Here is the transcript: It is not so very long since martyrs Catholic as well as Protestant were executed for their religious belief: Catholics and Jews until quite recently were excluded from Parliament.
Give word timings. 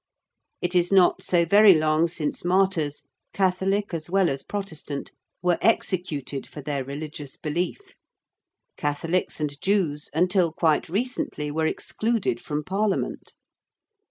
It 0.63 0.73
is 0.73 0.91
not 0.91 1.21
so 1.21 1.45
very 1.45 1.75
long 1.75 2.07
since 2.07 2.43
martyrs 2.43 3.03
Catholic 3.33 3.93
as 3.93 4.09
well 4.09 4.31
as 4.31 4.41
Protestant 4.41 5.11
were 5.43 5.59
executed 5.61 6.47
for 6.47 6.59
their 6.63 6.83
religious 6.83 7.37
belief: 7.37 7.93
Catholics 8.77 9.39
and 9.39 9.61
Jews 9.61 10.09
until 10.11 10.53
quite 10.53 10.89
recently 10.89 11.51
were 11.51 11.67
excluded 11.67 12.41
from 12.41 12.63
Parliament. 12.63 13.35